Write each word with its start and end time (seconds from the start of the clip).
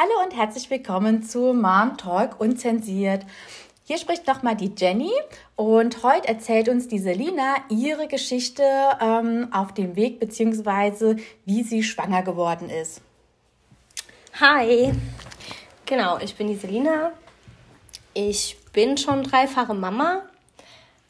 Hallo 0.00 0.12
und 0.22 0.36
herzlich 0.36 0.70
willkommen 0.70 1.24
zu 1.24 1.52
Mom 1.52 1.96
Talk 1.96 2.40
Unzensiert. 2.40 3.26
Hier 3.82 3.98
spricht 3.98 4.28
nochmal 4.28 4.54
die 4.54 4.72
Jenny 4.76 5.10
und 5.56 6.04
heute 6.04 6.28
erzählt 6.28 6.68
uns 6.68 6.86
die 6.86 7.00
Selina 7.00 7.56
ihre 7.68 8.06
Geschichte 8.06 8.62
ähm, 9.00 9.48
auf 9.50 9.74
dem 9.74 9.96
Weg 9.96 10.20
bzw. 10.20 11.16
wie 11.46 11.64
sie 11.64 11.82
schwanger 11.82 12.22
geworden 12.22 12.70
ist. 12.70 13.00
Hi, 14.40 14.92
genau, 15.84 16.18
ich 16.18 16.36
bin 16.36 16.46
die 16.46 16.54
Selina. 16.54 17.10
Ich 18.14 18.56
bin 18.72 18.98
schon 18.98 19.24
dreifache 19.24 19.74
Mama. 19.74 20.22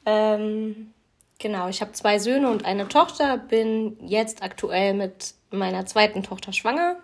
Ähm, 0.06 0.94
genau, 1.38 1.68
ich 1.68 1.82
habe 1.82 1.92
zwei 1.92 2.18
Söhne 2.18 2.48
und 2.48 2.64
eine 2.64 2.88
Tochter, 2.88 3.36
bin 3.36 3.98
jetzt 4.00 4.42
aktuell 4.42 4.94
mit 4.94 5.34
meiner 5.50 5.84
zweiten 5.84 6.22
Tochter 6.22 6.54
schwanger. 6.54 6.96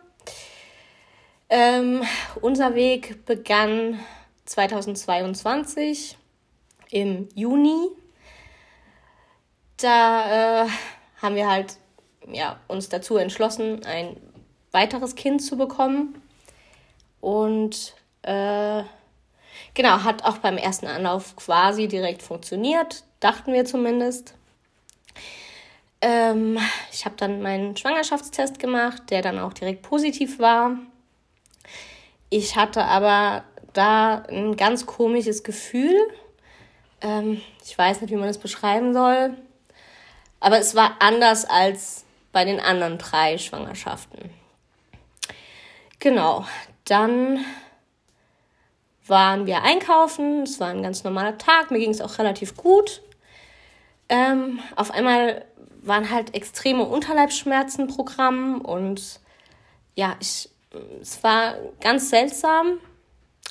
Ähm, 1.56 2.02
unser 2.40 2.74
Weg 2.74 3.24
begann 3.26 4.00
2022 4.44 6.18
im 6.90 7.28
Juni. 7.36 7.90
Da 9.76 10.64
äh, 10.64 10.68
haben 11.22 11.36
wir 11.36 11.48
halt 11.48 11.76
ja, 12.26 12.58
uns 12.66 12.88
dazu 12.88 13.18
entschlossen, 13.18 13.84
ein 13.86 14.16
weiteres 14.72 15.14
Kind 15.14 15.44
zu 15.44 15.56
bekommen. 15.56 16.20
Und 17.20 17.94
äh, 18.22 18.82
genau, 19.74 20.02
hat 20.02 20.24
auch 20.24 20.38
beim 20.38 20.56
ersten 20.56 20.88
Anlauf 20.88 21.36
quasi 21.36 21.86
direkt 21.86 22.24
funktioniert, 22.24 23.04
dachten 23.20 23.52
wir 23.52 23.64
zumindest. 23.64 24.34
Ähm, 26.00 26.58
ich 26.90 27.04
habe 27.04 27.14
dann 27.16 27.42
meinen 27.42 27.76
Schwangerschaftstest 27.76 28.58
gemacht, 28.58 29.04
der 29.10 29.22
dann 29.22 29.38
auch 29.38 29.52
direkt 29.52 29.82
positiv 29.82 30.40
war. 30.40 30.78
Ich 32.36 32.56
hatte 32.56 32.82
aber 32.82 33.44
da 33.74 34.24
ein 34.28 34.56
ganz 34.56 34.86
komisches 34.86 35.44
Gefühl. 35.44 35.94
Ähm, 37.00 37.40
ich 37.64 37.78
weiß 37.78 38.00
nicht, 38.00 38.10
wie 38.10 38.16
man 38.16 38.26
das 38.26 38.38
beschreiben 38.38 38.92
soll. 38.92 39.36
Aber 40.40 40.58
es 40.58 40.74
war 40.74 40.96
anders 40.98 41.44
als 41.44 42.04
bei 42.32 42.44
den 42.44 42.58
anderen 42.58 42.98
drei 42.98 43.38
Schwangerschaften. 43.38 44.30
Genau, 46.00 46.44
dann 46.86 47.44
waren 49.06 49.46
wir 49.46 49.62
einkaufen. 49.62 50.42
Es 50.42 50.58
war 50.58 50.70
ein 50.70 50.82
ganz 50.82 51.04
normaler 51.04 51.38
Tag. 51.38 51.70
Mir 51.70 51.78
ging 51.78 51.92
es 51.92 52.00
auch 52.00 52.18
relativ 52.18 52.56
gut. 52.56 53.00
Ähm, 54.08 54.58
auf 54.74 54.90
einmal 54.90 55.44
waren 55.82 56.10
halt 56.10 56.34
extreme 56.34 56.82
Unterleibsschmerzen 56.82 57.86
Programm 57.86 58.60
und 58.60 59.20
ja, 59.94 60.16
ich 60.18 60.50
es 61.00 61.22
war 61.22 61.54
ganz 61.80 62.10
seltsam. 62.10 62.78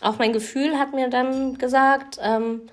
Auch 0.01 0.17
mein 0.17 0.33
Gefühl 0.33 0.77
hat 0.77 0.93
mir 0.93 1.09
dann 1.09 1.57
gesagt, 1.57 2.19
ähm, 2.21 2.69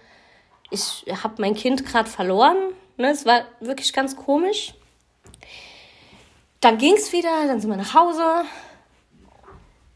ich 0.70 1.04
habe 1.22 1.34
mein 1.38 1.54
Kind 1.54 1.84
gerade 1.84 2.08
verloren. 2.08 2.56
Ne? 2.96 3.10
Es 3.10 3.26
war 3.26 3.42
wirklich 3.60 3.92
ganz 3.92 4.16
komisch. 4.16 4.74
Dann 6.60 6.78
ging 6.78 6.94
es 6.94 7.12
wieder, 7.12 7.46
dann 7.46 7.60
sind 7.60 7.70
wir 7.70 7.76
nach 7.76 7.94
Hause. 7.94 8.44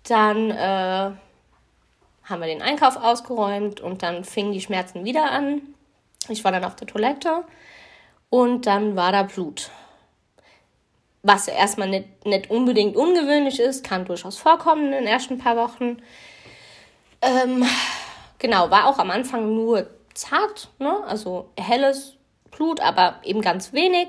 Dann 0.04 0.50
äh, 0.50 1.10
haben 2.24 2.40
wir 2.40 2.46
den 2.46 2.62
Einkauf 2.62 2.96
ausgeräumt 2.96 3.80
und 3.80 4.02
dann 4.02 4.24
fingen 4.24 4.52
die 4.52 4.60
Schmerzen 4.60 5.04
wieder 5.04 5.30
an. 5.30 5.62
Ich 6.28 6.44
war 6.44 6.52
dann 6.52 6.64
auf 6.64 6.76
der 6.76 6.86
Toilette 6.86 7.44
und 8.30 8.66
dann 8.66 8.96
war 8.96 9.12
da 9.12 9.24
Blut 9.24 9.70
was 11.24 11.48
erstmal 11.48 11.88
nicht, 11.88 12.26
nicht 12.26 12.50
unbedingt 12.50 12.96
ungewöhnlich 12.96 13.58
ist, 13.58 13.82
kann 13.82 14.04
durchaus 14.04 14.36
vorkommen 14.36 14.84
in 14.84 14.92
den 14.92 15.06
ersten 15.06 15.38
paar 15.38 15.56
Wochen. 15.56 15.96
Ähm, 17.22 17.64
genau, 18.38 18.70
war 18.70 18.86
auch 18.86 18.98
am 18.98 19.10
Anfang 19.10 19.54
nur 19.54 19.88
zart, 20.12 20.68
ne? 20.78 21.02
also 21.06 21.48
helles 21.58 22.16
Blut, 22.50 22.78
aber 22.80 23.20
eben 23.24 23.40
ganz 23.40 23.72
wenig. 23.72 24.08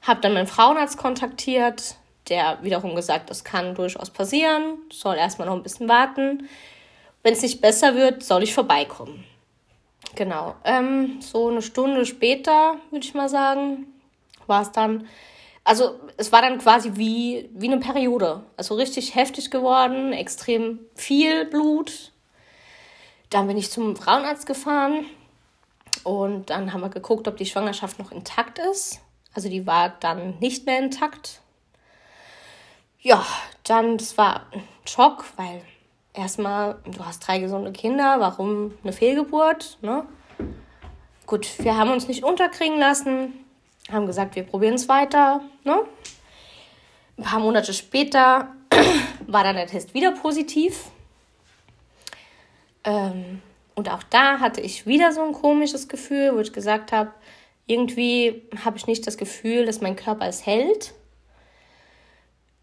Hab 0.00 0.22
dann 0.22 0.32
meinen 0.32 0.46
Frauenarzt 0.46 0.96
kontaktiert, 0.96 1.96
der 2.30 2.58
wiederum 2.62 2.96
gesagt, 2.96 3.28
das 3.28 3.44
kann 3.44 3.74
durchaus 3.74 4.08
passieren, 4.08 4.78
soll 4.90 5.16
erstmal 5.16 5.46
noch 5.46 5.54
ein 5.54 5.62
bisschen 5.62 5.88
warten. 5.88 6.48
Wenn 7.22 7.34
es 7.34 7.42
nicht 7.42 7.60
besser 7.60 7.94
wird, 7.94 8.22
soll 8.22 8.42
ich 8.42 8.54
vorbeikommen. 8.54 9.24
Genau, 10.14 10.56
ähm, 10.64 11.20
so 11.20 11.48
eine 11.48 11.60
Stunde 11.60 12.06
später, 12.06 12.76
würde 12.90 13.04
ich 13.04 13.12
mal 13.12 13.28
sagen, 13.28 13.86
war 14.46 14.62
es 14.62 14.72
dann 14.72 15.06
also 15.64 16.00
es 16.16 16.32
war 16.32 16.42
dann 16.42 16.58
quasi 16.58 16.92
wie, 16.96 17.48
wie 17.54 17.70
eine 17.70 17.78
Periode. 17.78 18.42
Also 18.56 18.74
richtig 18.74 19.14
heftig 19.14 19.50
geworden, 19.50 20.12
extrem 20.12 20.80
viel 20.94 21.44
Blut. 21.44 22.12
Dann 23.30 23.46
bin 23.46 23.56
ich 23.56 23.70
zum 23.70 23.96
Frauenarzt 23.96 24.46
gefahren 24.46 25.06
und 26.04 26.50
dann 26.50 26.72
haben 26.72 26.80
wir 26.80 26.88
geguckt, 26.88 27.28
ob 27.28 27.36
die 27.36 27.46
Schwangerschaft 27.46 27.98
noch 27.98 28.10
intakt 28.12 28.58
ist. 28.58 29.00
Also 29.34 29.48
die 29.48 29.66
war 29.66 29.90
dann 30.00 30.38
nicht 30.40 30.66
mehr 30.66 30.78
intakt. 30.78 31.40
Ja, 33.00 33.24
dann, 33.64 33.96
das 33.96 34.18
war 34.18 34.46
ein 34.52 34.62
Schock, 34.84 35.24
weil 35.36 35.62
erstmal, 36.12 36.78
du 36.84 37.04
hast 37.04 37.26
drei 37.26 37.38
gesunde 37.38 37.72
Kinder, 37.72 38.16
warum 38.18 38.74
eine 38.82 38.92
Fehlgeburt? 38.92 39.78
Ne? 39.80 40.04
Gut, 41.26 41.48
wir 41.58 41.76
haben 41.76 41.90
uns 41.90 42.08
nicht 42.08 42.24
unterkriegen 42.24 42.78
lassen 42.78 43.42
haben 43.90 44.06
gesagt, 44.06 44.36
wir 44.36 44.44
probieren 44.44 44.74
es 44.74 44.88
weiter. 44.88 45.40
Ne? 45.64 45.84
Ein 47.18 47.24
paar 47.24 47.40
Monate 47.40 47.72
später 47.72 48.48
war 49.26 49.44
dann 49.44 49.56
der 49.56 49.66
Test 49.66 49.94
wieder 49.94 50.12
positiv. 50.12 50.84
Ähm, 52.84 53.42
und 53.74 53.90
auch 53.90 54.02
da 54.04 54.38
hatte 54.40 54.60
ich 54.60 54.86
wieder 54.86 55.12
so 55.12 55.22
ein 55.22 55.32
komisches 55.32 55.88
Gefühl, 55.88 56.34
wo 56.34 56.40
ich 56.40 56.52
gesagt 56.52 56.92
habe, 56.92 57.12
irgendwie 57.66 58.42
habe 58.64 58.76
ich 58.76 58.86
nicht 58.86 59.06
das 59.06 59.16
Gefühl, 59.16 59.66
dass 59.66 59.80
mein 59.80 59.96
Körper 59.96 60.26
es 60.26 60.44
hält. 60.44 60.92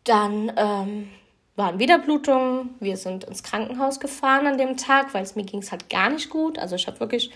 Dann 0.04 0.52
ähm, 0.56 1.10
waren 1.56 1.80
wieder 1.80 2.00
Blutungen. 2.00 2.76
Wir 2.80 2.98
sind 2.98 3.24
ins 3.24 3.44
Krankenhaus 3.44 4.00
gefahren 4.00 4.48
an 4.48 4.58
dem 4.58 4.78
Tag, 4.78 5.14
weil 5.14 5.24
es 5.24 5.36
mir 5.36 5.44
ging 5.44 5.62
es 5.62 5.72
halt 5.72 5.90
gar 5.90 6.10
nicht 6.10 6.30
gut. 6.30 6.60
Also 6.60 6.76
ich 6.76 6.88
habe 6.88 7.00
wirklich 7.00 7.32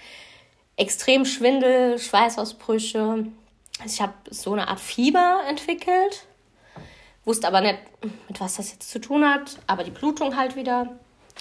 extrem 0.75 1.25
Schwindel, 1.25 1.99
Schweißausbrüche, 1.99 3.25
also 3.83 3.94
ich 3.95 4.01
habe 4.01 4.13
so 4.29 4.53
eine 4.53 4.69
Art 4.69 4.79
Fieber 4.79 5.41
entwickelt, 5.49 6.25
wusste 7.25 7.47
aber 7.47 7.59
nicht, 7.59 7.79
mit 8.29 8.39
was 8.39 8.55
das 8.55 8.71
jetzt 8.71 8.89
zu 8.89 8.99
tun 8.99 9.27
hat, 9.27 9.59
aber 9.67 9.83
die 9.83 9.91
Blutung 9.91 10.38
halt 10.38 10.55
wieder. 10.55 10.97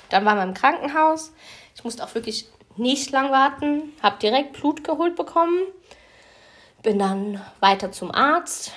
Dann 0.09 0.25
waren 0.25 0.39
wir 0.39 0.43
im 0.43 0.55
Krankenhaus. 0.55 1.33
Ich 1.77 1.85
musste 1.85 2.05
auch 2.05 2.15
wirklich 2.17 2.49
nicht 2.77 3.13
lang 3.13 3.31
warten, 3.31 3.93
habe 4.03 4.19
direkt 4.19 4.55
Blut 4.55 4.83
geholt 4.83 5.15
bekommen, 5.15 5.61
bin 6.83 6.99
dann 6.99 7.41
weiter 7.61 7.93
zum 7.93 8.11
Arzt. 8.11 8.73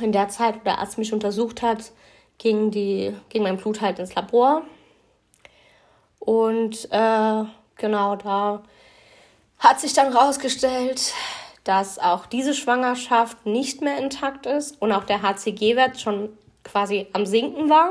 In 0.00 0.12
der 0.12 0.28
Zeit, 0.28 0.56
wo 0.56 0.60
der 0.60 0.78
Arzt 0.78 0.96
mich 0.96 1.12
untersucht 1.12 1.60
hat, 1.60 1.92
ging, 2.38 2.70
die, 2.70 3.14
ging 3.28 3.42
mein 3.42 3.58
Blut 3.58 3.82
halt 3.82 3.98
ins 3.98 4.14
Labor. 4.14 4.62
Und 6.20 6.90
äh, 6.90 7.44
genau 7.76 8.16
da 8.16 8.62
hat 9.58 9.80
sich 9.80 9.92
dann 9.92 10.10
rausgestellt, 10.12 11.12
dass 11.68 11.98
auch 11.98 12.24
diese 12.24 12.54
Schwangerschaft 12.54 13.44
nicht 13.44 13.82
mehr 13.82 13.98
intakt 13.98 14.46
ist 14.46 14.80
und 14.80 14.90
auch 14.90 15.04
der 15.04 15.20
HCG-Wert 15.20 16.00
schon 16.00 16.30
quasi 16.64 17.08
am 17.12 17.26
Sinken 17.26 17.68
war. 17.68 17.90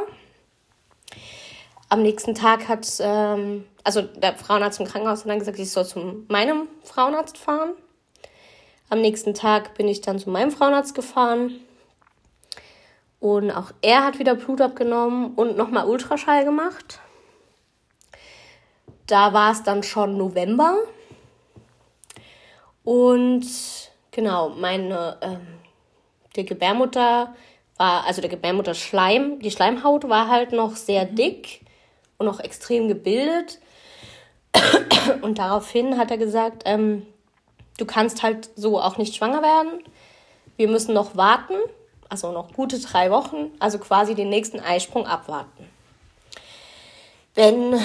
Am 1.87 2.01
nächsten 2.01 2.33
Tag 2.33 2.67
hat, 2.67 2.87
ähm, 2.99 3.65
also 3.83 4.01
der 4.01 4.33
Frauenarzt 4.33 4.79
im 4.79 4.87
Krankenhaus 4.87 5.19
hat 5.19 5.29
dann 5.29 5.37
gesagt, 5.37 5.59
ich 5.59 5.69
soll 5.69 5.85
zu 5.85 6.25
meinem 6.27 6.67
Frauenarzt 6.83 7.37
fahren. 7.37 7.73
Am 8.89 8.99
nächsten 8.99 9.35
Tag 9.35 9.75
bin 9.75 9.87
ich 9.87 10.01
dann 10.01 10.17
zu 10.17 10.31
meinem 10.31 10.49
Frauenarzt 10.49 10.95
gefahren. 10.95 11.51
Und 13.19 13.51
auch 13.51 13.71
er 13.83 14.03
hat 14.03 14.17
wieder 14.17 14.33
Blut 14.33 14.59
abgenommen 14.59 15.35
und 15.35 15.55
nochmal 15.55 15.85
Ultraschall 15.85 16.45
gemacht. 16.45 16.99
Da 19.05 19.33
war 19.33 19.51
es 19.51 19.61
dann 19.61 19.83
schon 19.83 20.17
November. 20.17 20.77
Und 22.87 23.45
genau, 24.11 24.47
meine 24.47 25.17
ähm, 25.19 25.45
die 26.37 26.45
Gebärmutter 26.45 27.35
war, 27.75 28.05
also 28.05 28.21
der 28.21 28.29
Gebärmutterschleim, 28.29 29.41
die 29.41 29.51
Schleimhaut 29.51 30.07
war 30.07 30.29
halt 30.29 30.53
noch 30.53 30.77
sehr 30.77 31.05
mhm. 31.05 31.15
dick 31.17 31.65
und 32.17 32.27
noch 32.27 32.39
extrem 32.39 32.87
gebildet. 32.87 33.59
Und 35.21 35.37
daraufhin 35.37 35.97
hat 35.97 36.11
er 36.11 36.17
gesagt, 36.17 36.63
ähm, 36.65 37.05
du 37.77 37.85
kannst 37.85 38.23
halt 38.23 38.51
so 38.55 38.79
auch 38.79 38.97
nicht 38.97 39.15
schwanger 39.15 39.41
werden. 39.41 39.83
Wir 40.55 40.69
müssen 40.69 40.93
noch 40.93 41.17
warten, 41.17 41.55
also 42.07 42.31
noch 42.31 42.53
gute 42.53 42.79
drei 42.79 43.11
Wochen, 43.11 43.51
also 43.59 43.79
quasi 43.79 44.15
den 44.15 44.29
nächsten 44.29 44.61
Eisprung 44.61 45.05
abwarten. 45.05 45.67
Wenn 47.35 47.77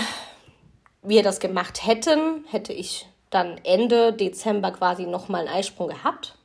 wir 1.02 1.24
das 1.24 1.40
gemacht 1.40 1.84
hätten, 1.84 2.44
hätte 2.52 2.72
ich 2.72 3.08
dann 3.32 3.58
Ende 3.64 4.12
Dezember 4.12 4.70
quasi 4.70 5.06
nochmal 5.06 5.46
einen 5.46 5.56
Eisprung 5.56 5.88
gehabt. 5.88 6.36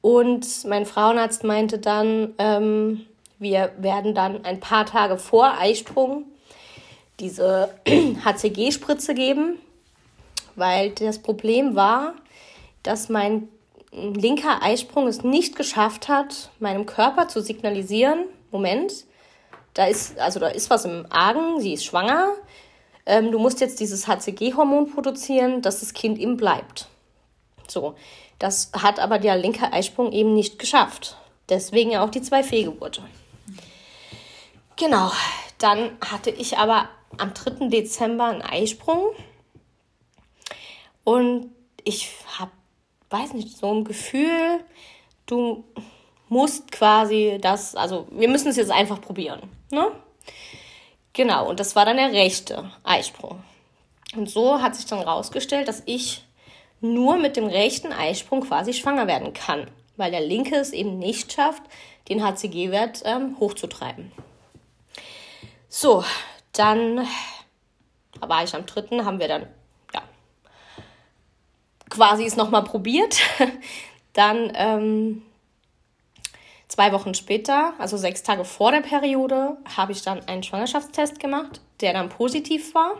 Und 0.00 0.64
mein 0.66 0.86
Frauenarzt 0.86 1.42
meinte 1.42 1.78
dann, 1.78 2.34
ähm, 2.38 3.06
wir 3.38 3.72
werden 3.78 4.14
dann 4.14 4.44
ein 4.44 4.60
paar 4.60 4.86
Tage 4.86 5.18
vor 5.18 5.58
Eisprung 5.58 6.24
diese 7.18 7.74
HCG-Spritze 8.24 9.14
geben, 9.14 9.58
weil 10.54 10.90
das 10.90 11.18
Problem 11.18 11.74
war, 11.74 12.14
dass 12.82 13.08
mein 13.08 13.48
linker 13.90 14.62
Eisprung 14.62 15.06
es 15.08 15.22
nicht 15.22 15.56
geschafft 15.56 16.08
hat, 16.08 16.50
meinem 16.60 16.86
Körper 16.86 17.28
zu 17.28 17.40
signalisieren, 17.40 18.26
Moment, 18.50 18.92
da 19.74 19.86
ist, 19.86 20.18
also 20.18 20.40
da 20.40 20.48
ist 20.48 20.70
was 20.70 20.84
im 20.84 21.06
Argen, 21.10 21.60
sie 21.60 21.72
ist 21.72 21.84
schwanger, 21.84 22.34
ähm, 23.06 23.30
du 23.30 23.38
musst 23.38 23.60
jetzt 23.60 23.80
dieses 23.80 24.06
HCG-Hormon 24.06 24.92
produzieren, 24.92 25.62
dass 25.62 25.80
das 25.80 25.94
Kind 25.94 26.18
eben 26.18 26.36
bleibt. 26.36 26.88
So, 27.68 27.94
das 28.38 28.70
hat 28.72 28.98
aber 28.98 29.18
der 29.18 29.36
linke 29.36 29.72
Eisprung 29.72 30.12
eben 30.12 30.34
nicht 30.34 30.58
geschafft. 30.58 31.16
Deswegen 31.48 31.92
ja 31.92 32.04
auch 32.04 32.10
die 32.10 32.22
zwei 32.22 32.42
Fehlgeburte. 32.42 33.02
Genau, 34.76 35.10
dann 35.58 35.92
hatte 36.04 36.30
ich 36.30 36.58
aber 36.58 36.88
am 37.16 37.32
3. 37.32 37.68
Dezember 37.68 38.26
einen 38.26 38.42
Eisprung 38.42 39.14
und 41.04 41.50
ich 41.84 42.10
habe, 42.38 42.50
weiß 43.10 43.32
nicht, 43.32 43.56
so 43.56 43.72
ein 43.72 43.84
Gefühl, 43.84 44.60
du 45.24 45.64
musst 46.28 46.72
quasi 46.72 47.38
das, 47.40 47.76
also 47.76 48.08
wir 48.10 48.28
müssen 48.28 48.48
es 48.48 48.56
jetzt 48.56 48.72
einfach 48.72 49.00
probieren. 49.00 49.40
Ne? 49.70 49.92
Genau, 51.16 51.48
und 51.48 51.60
das 51.60 51.74
war 51.74 51.86
dann 51.86 51.96
der 51.96 52.12
rechte 52.12 52.70
Eisprung. 52.84 53.42
Und 54.14 54.28
so 54.28 54.60
hat 54.60 54.76
sich 54.76 54.84
dann 54.84 55.00
rausgestellt, 55.00 55.66
dass 55.66 55.82
ich 55.86 56.22
nur 56.82 57.16
mit 57.16 57.38
dem 57.38 57.46
rechten 57.46 57.90
Eisprung 57.90 58.42
quasi 58.42 58.74
schwanger 58.74 59.06
werden 59.06 59.32
kann, 59.32 59.70
weil 59.96 60.10
der 60.10 60.20
linke 60.20 60.56
es 60.56 60.74
eben 60.74 60.98
nicht 60.98 61.32
schafft, 61.32 61.62
den 62.10 62.22
HCG-Wert 62.22 63.00
ähm, 63.06 63.36
hochzutreiben. 63.40 64.12
So, 65.70 66.04
dann 66.52 67.08
war 68.20 68.44
ich 68.44 68.54
am 68.54 68.66
dritten, 68.66 69.06
haben 69.06 69.18
wir 69.18 69.28
dann 69.28 69.46
ja 69.94 70.02
quasi 71.88 72.26
es 72.26 72.36
nochmal 72.36 72.64
probiert. 72.64 73.20
dann 74.12 74.52
ähm, 74.54 75.22
Zwei 76.68 76.92
Wochen 76.92 77.14
später, 77.14 77.74
also 77.78 77.96
sechs 77.96 78.22
Tage 78.22 78.44
vor 78.44 78.72
der 78.72 78.80
Periode, 78.80 79.56
habe 79.76 79.92
ich 79.92 80.02
dann 80.02 80.26
einen 80.28 80.42
Schwangerschaftstest 80.42 81.20
gemacht, 81.20 81.60
der 81.80 81.92
dann 81.92 82.08
positiv 82.08 82.74
war. 82.74 82.94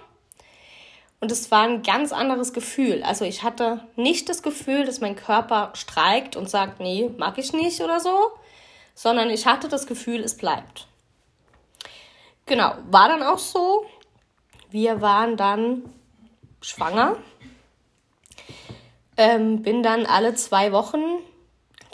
Und 1.18 1.32
es 1.32 1.50
war 1.50 1.62
ein 1.62 1.82
ganz 1.82 2.12
anderes 2.12 2.52
Gefühl. 2.52 3.02
Also 3.02 3.24
ich 3.24 3.42
hatte 3.42 3.80
nicht 3.96 4.28
das 4.28 4.42
Gefühl, 4.42 4.84
dass 4.84 5.00
mein 5.00 5.16
Körper 5.16 5.72
streikt 5.74 6.36
und 6.36 6.48
sagt, 6.48 6.78
nee, 6.78 7.10
mag 7.16 7.38
ich 7.38 7.52
nicht 7.52 7.80
oder 7.80 8.00
so, 8.00 8.14
sondern 8.94 9.30
ich 9.30 9.46
hatte 9.46 9.68
das 9.68 9.86
Gefühl, 9.86 10.20
es 10.20 10.36
bleibt. 10.36 10.86
Genau, 12.44 12.74
war 12.90 13.08
dann 13.08 13.22
auch 13.24 13.38
so. 13.38 13.86
Wir 14.70 15.00
waren 15.00 15.36
dann 15.36 15.82
schwanger. 16.60 17.16
Ähm, 19.16 19.62
bin 19.62 19.82
dann 19.82 20.06
alle 20.06 20.34
zwei 20.34 20.70
Wochen 20.70 21.00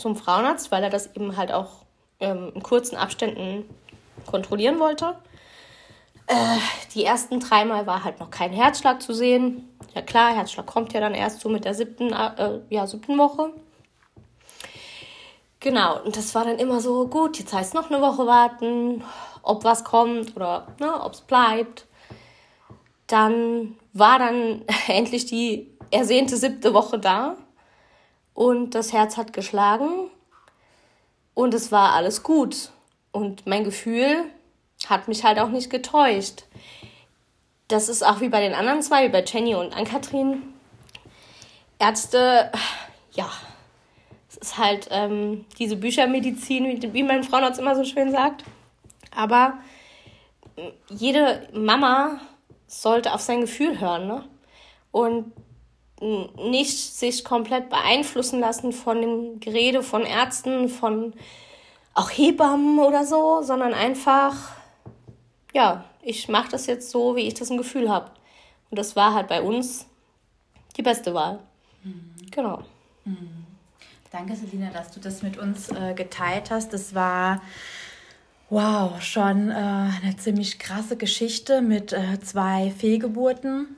zum 0.03 0.17
Frauenarzt, 0.17 0.71
weil 0.71 0.83
er 0.83 0.91
das 0.91 1.15
eben 1.15 1.37
halt 1.37 1.53
auch 1.53 1.85
ähm, 2.21 2.53
in 2.55 2.63
kurzen 2.63 2.97
Abständen 2.97 3.65
kontrollieren 4.27 4.79
wollte. 4.79 5.17
Äh, 6.27 6.59
die 6.95 7.05
ersten 7.05 7.41
dreimal 7.41 7.87
war 7.87 8.05
halt 8.05 8.21
noch 8.21 8.31
kein 8.31 8.53
Herzschlag 8.53 9.01
zu 9.01 9.15
sehen. 9.15 9.69
Ja 9.95 10.03
klar, 10.03 10.35
Herzschlag 10.35 10.67
kommt 10.67 10.93
ja 10.93 11.01
dann 11.01 11.15
erst 11.15 11.41
so 11.41 11.49
mit 11.49 11.65
der 11.65 11.75
siebten, 11.75 12.13
äh, 12.13 12.61
ja, 12.69 12.87
siebten 12.87 13.17
Woche. 13.17 13.53
Genau, 15.61 16.03
und 16.03 16.17
das 16.17 16.35
war 16.35 16.45
dann 16.45 16.59
immer 16.59 16.81
so, 16.81 17.07
gut, 17.07 17.39
jetzt 17.39 17.53
heißt 17.53 17.75
noch 17.75 17.89
eine 17.89 18.01
Woche 18.01 18.27
warten, 18.27 19.05
ob 19.43 19.63
was 19.63 19.85
kommt 19.85 20.35
oder 20.35 20.67
ne, 20.81 21.01
ob 21.03 21.13
es 21.13 21.21
bleibt. 21.21 21.87
Dann 23.07 23.77
war 23.93 24.19
dann 24.19 24.65
endlich 24.89 25.27
die 25.27 25.71
ersehnte 25.93 26.37
siebte 26.37 26.75
Woche 26.75 26.99
da 26.99 27.37
und 28.34 28.75
das 28.75 28.93
Herz 28.93 29.17
hat 29.17 29.32
geschlagen 29.32 30.11
und 31.34 31.55
es 31.55 31.73
war 31.73 31.93
alles 31.93 32.23
gut. 32.23 32.70
Und 33.12 33.46
mein 33.46 33.64
Gefühl 33.64 34.25
hat 34.87 35.08
mich 35.08 35.25
halt 35.25 35.38
auch 35.38 35.50
nicht 35.50 35.70
getäuscht. 35.70 36.44
Das 37.69 37.88
ist 37.88 38.05
auch 38.05 38.20
wie 38.20 38.29
bei 38.29 38.40
den 38.40 38.55
anderen 38.55 38.82
zwei, 38.82 39.05
wie 39.05 39.12
bei 39.12 39.25
Jenny 39.25 39.55
und 39.55 39.75
Ann-Kathrin. 39.75 40.43
Ärzte, 41.79 42.50
ja, 43.12 43.31
es 44.29 44.37
ist 44.37 44.58
halt 44.58 44.88
ähm, 44.90 45.44
diese 45.58 45.76
Büchermedizin, 45.76 46.64
wie, 46.64 46.93
wie 46.93 47.02
mein 47.02 47.25
Frauenarzt 47.25 47.61
immer 47.61 47.76
so 47.76 47.84
schön 47.84 48.11
sagt. 48.11 48.44
Aber 49.14 49.58
jede 50.88 51.49
Mama 51.52 52.20
sollte 52.67 53.12
auf 53.12 53.20
sein 53.20 53.43
Gefühl 53.43 53.81
hören, 53.81 54.06
ne? 54.06 54.25
Und 54.90 55.32
nicht 56.03 56.79
sich 56.95 57.25
komplett 57.25 57.71
beeinflussen 57.71 58.41
lassen 58.41 58.73
von 58.73 59.01
dem 59.01 59.41
Gerede 59.41 59.83
von 59.83 60.03
Ärzten, 60.03 60.69
von 60.69 61.13
auch 61.95 62.11
Hebammen 62.11 62.79
oder 62.79 63.07
so, 63.07 63.43
sondern 63.43 63.75
einfach, 63.75 64.57
ja, 65.53 65.85
ich 66.03 66.29
mache 66.29 66.51
das 66.51 66.67
jetzt 66.67 66.91
so, 66.91 67.17
wie 67.17 67.27
ich 67.29 67.35
das 67.35 67.51
im 67.51 67.59
Gefühl 67.59 67.91
habe. 67.91 68.11
Und 68.71 68.79
das 68.79 68.97
war 68.97 69.15
halt 69.15 69.29
bei 69.29 69.43
uns 69.43 69.87
die 70.77 70.83
beste 70.83 71.15
Wahl. 71.15 71.39
Mhm. 71.85 72.15
Genau. 72.31 72.63
Mhm. 73.05 73.47
Danke, 74.11 74.37
Selina, 74.37 74.71
dass 74.71 74.91
du 74.91 75.01
das 75.01 75.23
mit 75.23 75.39
uns 75.39 75.69
äh, 75.71 75.95
geteilt 75.95 76.51
hast. 76.51 76.73
Das 76.73 76.95
war 76.95 77.41
wow, 78.51 79.01
schon 79.01 79.51
äh, 79.51 79.55
eine 79.55 80.17
ziemlich 80.19 80.59
krasse 80.59 80.97
Geschichte 80.97 81.63
mit 81.63 81.93
äh, 81.93 82.21
zwei 82.21 82.71
Fehlgeburten. 82.77 83.77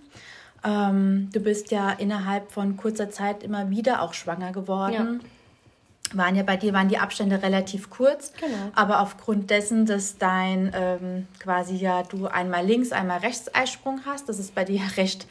Ähm, 0.64 1.30
du 1.32 1.40
bist 1.40 1.70
ja 1.70 1.90
innerhalb 1.90 2.50
von 2.50 2.76
kurzer 2.76 3.10
Zeit 3.10 3.42
immer 3.42 3.70
wieder 3.70 4.02
auch 4.02 4.14
schwanger 4.14 4.52
geworden. 4.52 5.20
Ja. 5.22 6.16
Waren 6.18 6.36
ja 6.36 6.42
bei 6.42 6.56
dir 6.56 6.72
waren 6.72 6.88
die 6.88 6.98
Abstände 6.98 7.42
relativ 7.42 7.90
kurz, 7.90 8.32
genau. 8.34 8.70
aber 8.74 9.00
aufgrund 9.00 9.50
dessen, 9.50 9.84
dass 9.84 10.16
dein 10.16 10.70
ähm, 10.74 11.26
quasi 11.40 11.76
ja 11.76 12.02
du 12.02 12.26
einmal 12.26 12.64
links, 12.64 12.92
einmal 12.92 13.18
rechts 13.18 13.52
Eisprung 13.54 14.00
hast, 14.04 14.28
das 14.28 14.38
ist 14.38 14.54
bei 14.54 14.64
dir 14.64 14.80
recht 14.96 15.26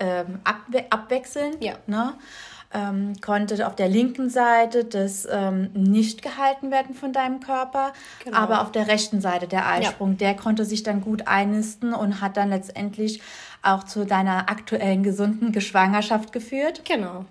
ähm, 0.00 0.40
abwe 0.44 0.84
abwechselnd. 0.90 1.62
Ja. 1.62 1.74
Ne? 1.86 2.14
Ähm, 2.74 3.14
konnte 3.20 3.66
auf 3.66 3.76
der 3.76 3.88
linken 3.88 4.30
Seite 4.30 4.84
das 4.84 5.26
ähm, 5.30 5.70
nicht 5.74 6.22
gehalten 6.22 6.70
werden 6.70 6.94
von 6.94 7.12
deinem 7.12 7.40
Körper, 7.40 7.92
genau. 8.24 8.36
aber 8.36 8.62
auf 8.62 8.72
der 8.72 8.88
rechten 8.88 9.20
Seite 9.20 9.46
der 9.46 9.68
Eisprung, 9.68 10.12
ja. 10.12 10.16
der 10.16 10.36
konnte 10.36 10.64
sich 10.64 10.82
dann 10.82 11.00
gut 11.00 11.26
einnisten 11.26 11.92
und 11.92 12.20
hat 12.20 12.36
dann 12.36 12.50
letztendlich 12.50 13.20
auch 13.62 13.84
zu 13.84 14.06
deiner 14.06 14.50
aktuellen 14.50 15.02
gesunden 15.02 15.52
Geschwangerschaft 15.52 16.32
geführt. 16.32 16.82
Genau. 16.84 17.24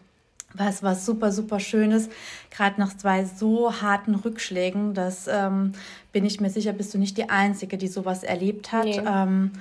Was 0.53 0.83
was 0.83 1.05
super, 1.05 1.31
super 1.31 1.59
Schönes, 1.61 2.09
gerade 2.49 2.79
nach 2.79 2.95
zwei 2.97 3.23
so 3.23 3.81
harten 3.81 4.15
Rückschlägen, 4.15 4.93
das 4.93 5.27
ähm, 5.27 5.71
bin 6.11 6.25
ich 6.25 6.41
mir 6.41 6.49
sicher, 6.49 6.73
bist 6.73 6.93
du 6.93 6.97
nicht 6.97 7.17
die 7.17 7.29
Einzige, 7.29 7.77
die 7.77 7.87
sowas 7.87 8.23
erlebt 8.23 8.73
hat. 8.73 8.83
Nee. 8.83 9.01
Ähm, 9.05 9.53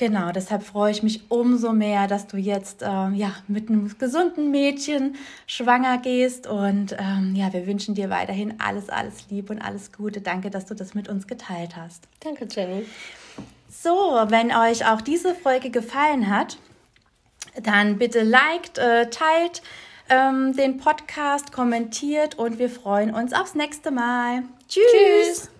Genau, 0.00 0.32
deshalb 0.32 0.62
freue 0.62 0.92
ich 0.92 1.02
mich 1.02 1.30
umso 1.30 1.74
mehr, 1.74 2.06
dass 2.06 2.26
du 2.26 2.38
jetzt 2.38 2.80
ähm, 2.82 3.14
ja, 3.14 3.34
mit 3.48 3.68
einem 3.68 3.98
gesunden 3.98 4.50
Mädchen 4.50 5.16
schwanger 5.46 5.98
gehst. 5.98 6.46
Und 6.46 6.96
ähm, 6.98 7.34
ja, 7.36 7.52
wir 7.52 7.66
wünschen 7.66 7.94
dir 7.94 8.08
weiterhin 8.08 8.54
alles, 8.60 8.88
alles 8.88 9.28
Liebe 9.28 9.52
und 9.52 9.60
alles 9.60 9.92
Gute. 9.92 10.22
Danke, 10.22 10.48
dass 10.48 10.64
du 10.64 10.74
das 10.74 10.94
mit 10.94 11.10
uns 11.10 11.26
geteilt 11.26 11.76
hast. 11.76 12.08
Danke, 12.20 12.48
Jenny. 12.50 12.86
So, 13.68 13.90
wenn 14.28 14.52
euch 14.52 14.86
auch 14.86 15.02
diese 15.02 15.34
Folge 15.34 15.68
gefallen 15.68 16.34
hat, 16.34 16.56
dann 17.62 17.98
bitte 17.98 18.22
liked, 18.22 18.78
äh, 18.78 19.10
teilt 19.10 19.60
ähm, 20.08 20.56
den 20.56 20.78
Podcast, 20.78 21.52
kommentiert 21.52 22.38
und 22.38 22.58
wir 22.58 22.70
freuen 22.70 23.12
uns 23.12 23.34
aufs 23.34 23.54
nächste 23.54 23.90
Mal. 23.90 24.44
Tschüss. 24.66 24.82
Tschüss. 24.90 25.50